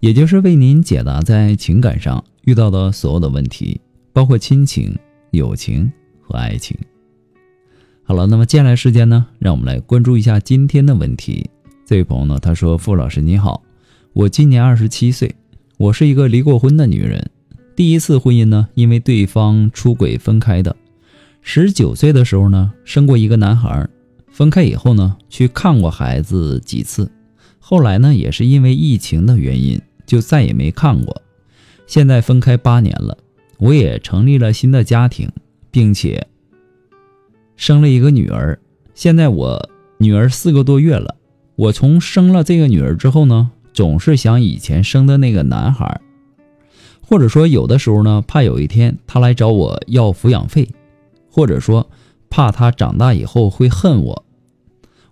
[0.00, 3.78] 也就是为您解答在情感上遇到的所有的问题，
[4.14, 4.96] 包括亲情、
[5.30, 5.92] 友情
[6.22, 6.74] 和爱情。
[8.02, 11.50] 好了，那么接下来时间呢，让我们来关注一下今天的问题。
[11.84, 13.62] 这位朋友呢，他说：“傅老师你好，
[14.14, 15.34] 我今年二十七岁，
[15.76, 17.30] 我是一个离过婚的女人。
[17.76, 20.74] 第一次婚姻呢，因为对方出轨分开的。
[21.42, 23.86] 十九岁的时候呢，生过一个男孩，
[24.30, 27.10] 分开以后呢，去看过孩子几次，
[27.58, 29.78] 后来呢，也是因为疫情的原因。”
[30.10, 31.22] 就再也没看过。
[31.86, 33.16] 现在分开八年了，
[33.58, 35.30] 我也成立了新的家庭，
[35.70, 36.26] 并且
[37.54, 38.58] 生了一个女儿。
[38.92, 41.14] 现在我女儿四个多月了。
[41.54, 46.00] 我从生了这个女儿之后呢，总是想以前生的那个男孩，
[47.00, 50.68] 或者说有的时候呢，怕有一天他来找我要抚养费，
[51.30, 51.88] 或者说
[52.28, 54.24] 怕他长大以后会恨我。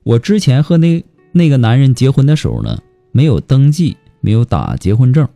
[0.02, 2.80] 我之前和那那个男人结婚的时候呢，
[3.12, 3.96] 没有登记。
[4.28, 5.26] 没有打结婚证，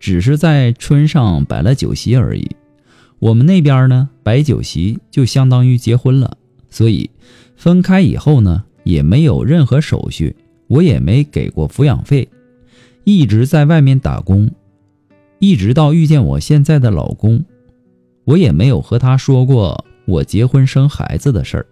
[0.00, 2.50] 只是在村上摆了酒席而已。
[3.20, 6.36] 我们那边呢，摆酒席就相当于结婚了，
[6.68, 7.08] 所以
[7.54, 10.34] 分开以后呢，也没有任何手续，
[10.66, 12.28] 我也没给过抚养费，
[13.04, 14.50] 一直在外面打工，
[15.38, 17.44] 一直到遇见我现在的老公，
[18.24, 21.66] 我也没有和他说过我结婚生孩子的事儿。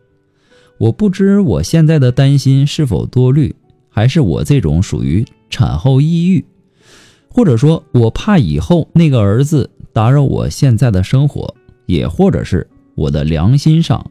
[0.79, 3.53] 我不知我现在的担心是否多虑，
[3.89, 6.45] 还是我这种属于产后抑郁。
[7.39, 11.55] 或者说我怕以后那个儿子打扰我现在的生活，
[11.87, 14.11] 也或者是我的良心上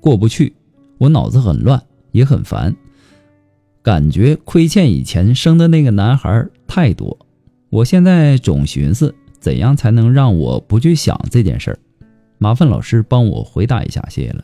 [0.00, 0.54] 过不去，
[0.96, 2.74] 我脑子很乱，也很烦，
[3.82, 7.18] 感觉亏欠以前生的那个男孩太多。
[7.68, 11.78] 我现在总寻思怎样才能让我不去想这件事儿，
[12.38, 14.42] 麻烦老师帮我回答一下，谢谢了。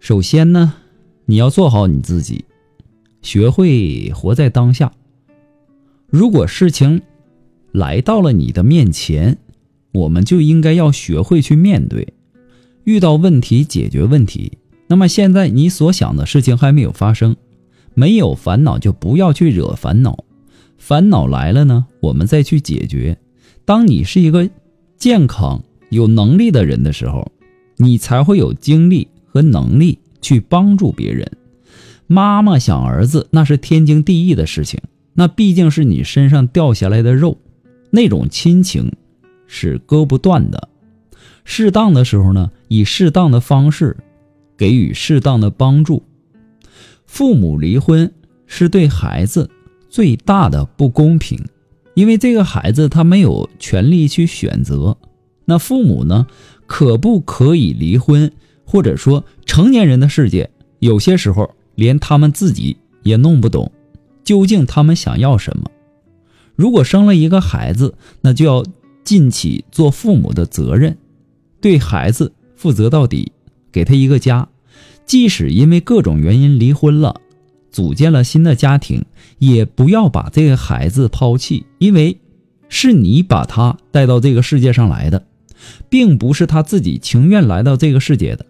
[0.00, 0.72] 首先呢，
[1.26, 2.46] 你要做好你自己。
[3.22, 4.92] 学会活在当下。
[6.08, 7.02] 如果事情
[7.72, 9.38] 来到了你的面前，
[9.92, 12.14] 我们就应该要学会去面对，
[12.84, 14.58] 遇到问题解决问题。
[14.86, 17.36] 那么现在你所想的事情还没有发生，
[17.94, 20.24] 没有烦恼就不要去惹烦恼。
[20.78, 23.18] 烦恼来了呢，我们再去解决。
[23.64, 24.48] 当你是一个
[24.96, 27.30] 健康有能力的人的时候，
[27.76, 31.30] 你才会有精力和能力去帮助别人。
[32.10, 34.80] 妈妈想儿子，那是天经地义的事情。
[35.12, 37.36] 那毕竟是你身上掉下来的肉，
[37.90, 38.90] 那种亲情
[39.46, 40.70] 是割不断的。
[41.44, 43.94] 适当的时候呢，以适当的方式
[44.56, 46.02] 给予适当的帮助。
[47.04, 48.10] 父母离婚
[48.46, 49.50] 是对孩子
[49.90, 51.38] 最大的不公平，
[51.92, 54.96] 因为这个孩子他没有权利去选择。
[55.44, 56.26] 那父母呢，
[56.66, 58.32] 可不可以离婚？
[58.64, 61.50] 或者说，成年人的世界有些时候。
[61.78, 63.70] 连他们自己也弄不懂，
[64.24, 65.70] 究竟他们想要什么。
[66.56, 68.64] 如果生了一个孩子，那就要
[69.04, 70.98] 尽起做父母的责任，
[71.60, 73.30] 对孩子负责到底，
[73.70, 74.48] 给他一个家。
[75.06, 77.20] 即使因为各种原因离婚了，
[77.70, 79.04] 组建了新的家庭，
[79.38, 82.18] 也不要把这个孩子抛弃，因为
[82.68, 85.24] 是你把他带到这个世界上来的，
[85.88, 88.44] 并不是他自己情愿来到这个世界的。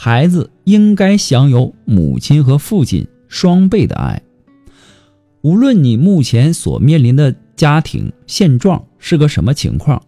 [0.00, 4.22] 孩子应该享有母亲和父亲双倍的爱。
[5.40, 10.00] 无论你目前所面临的家庭现状是个什么情况，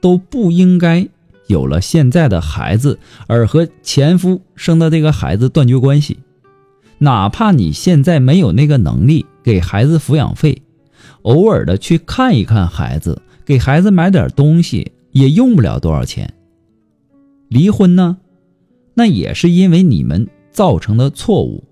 [0.00, 1.06] 都不应该
[1.46, 2.98] 有了现在的孩子
[3.28, 6.18] 而和前夫生的这个孩子断绝关系。
[6.98, 10.60] 哪怕你现在没有那个能力给孩子抚养费，
[11.22, 16.34] 偶尔的去看一看孩子，给孩子买点东西，也用不了多少钱。
[17.46, 18.18] 离婚呢？
[18.94, 21.64] 那也是因为你们造成的错误，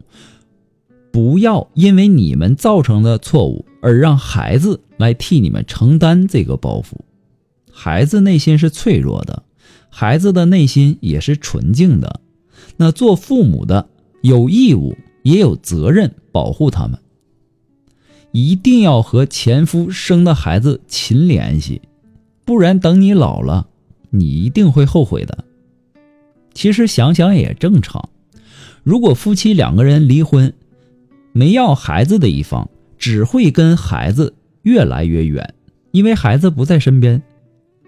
[1.11, 6.99] 不要因为你们造成的错误而让孩子来替你们承担这个包袱。
[7.71, 9.43] 孩子内心是脆弱的，
[9.91, 12.21] 孩子的内心也是纯净的。
[12.77, 13.89] 那做父母的
[14.23, 16.99] 有义务也有责任保护他们。
[18.31, 21.81] 一定要和前夫生的孩子勤联系，
[22.45, 23.69] 不然等你老了，
[24.11, 25.45] 你一定会后悔的。
[26.59, 28.09] 其实想想也正常，
[28.83, 30.53] 如果夫妻两个人离婚，
[31.33, 32.69] 没要孩子的一方
[32.99, 35.55] 只会跟孩子越来越远，
[35.93, 37.23] 因为孩子不在身边，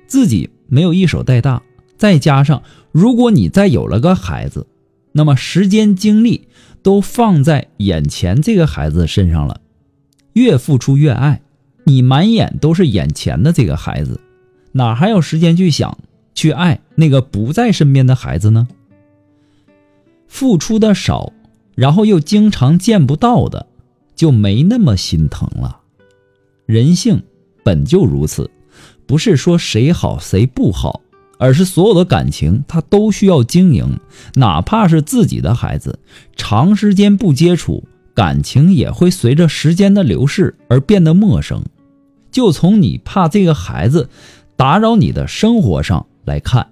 [0.06, 1.61] 自己没有一手带大，
[1.96, 2.62] 再加上
[2.93, 4.69] 如果你再有了个孩子，
[5.11, 6.46] 那么时间精力
[6.81, 9.61] 都放在眼前这个孩子身上了，
[10.34, 11.43] 越付出越爱，
[11.82, 14.20] 你满眼都是眼前的这个孩子，
[14.70, 15.99] 哪还有时间去想
[16.34, 18.68] 去爱那个不在身边的孩子呢？
[20.26, 21.32] 付出的少，
[21.74, 23.66] 然后又经常见不到的，
[24.14, 25.80] 就没那么心疼了。
[26.66, 27.22] 人性
[27.64, 28.50] 本就如此，
[29.06, 31.00] 不是说谁好谁不好，
[31.38, 33.98] 而是所有的感情它都需要经营，
[34.34, 35.98] 哪怕是自己的孩子，
[36.36, 37.82] 长时间不接触，
[38.14, 41.62] 感情也会随着时间的流逝而变得陌生。
[42.30, 44.08] 就从你怕这个孩子
[44.54, 46.68] 打扰你的生活上来看，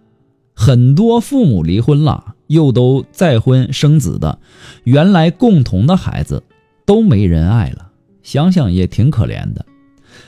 [0.55, 2.37] 很多父母离婚了。
[2.49, 4.39] 又都再婚生子的，
[4.85, 6.43] 原来共同的孩子
[6.87, 7.91] 都没人爱了，
[8.23, 9.67] 想想也挺可怜的。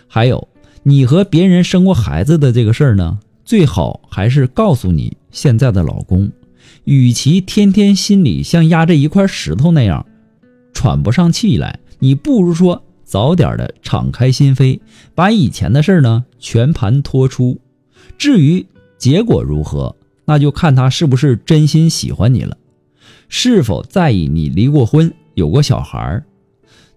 [0.06, 0.48] 还有，
[0.82, 6.30] 你和别人生过孩子的这个事儿呢，最好还是告诉你现在的老公，
[6.84, 10.04] 与其天天心里像压着一块石头那样
[10.74, 14.78] 喘不上气来，你不如说早点的敞开心扉，
[15.14, 17.58] 把以前的事儿呢全盘托出。
[18.18, 18.66] 至于
[19.00, 19.97] 结果如何？
[20.26, 22.56] 那就看他是不是真心喜欢你了，
[23.29, 26.25] 是否在意你离过婚有过小孩儿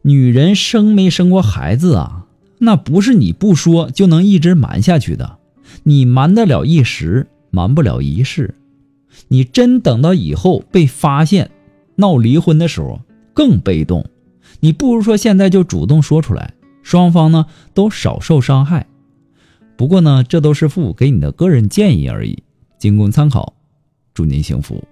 [0.04, 2.28] 女人生没生过孩子啊？
[2.60, 5.40] 那不是你不说就能一直瞒下去的。
[5.84, 8.54] 你瞒得了一时，瞒不了一世。
[9.30, 11.50] 你真等到以后被发现
[11.96, 13.02] 闹离婚的时候
[13.34, 14.06] 更被动。
[14.60, 16.54] 你不如说现在就主动说出来，
[16.84, 18.86] 双方呢都少受伤害。
[19.76, 22.44] 不过呢，这都是父母给你的个人建议而已。
[22.78, 23.54] 仅供参考，
[24.14, 24.84] 祝您幸福。